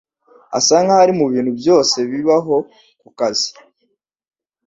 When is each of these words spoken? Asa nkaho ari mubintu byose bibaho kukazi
Asa 0.57 0.75
nkaho 0.83 1.01
ari 1.03 1.13
mubintu 1.19 1.51
byose 1.59 1.97
bibaho 2.11 2.55
kukazi 3.01 3.49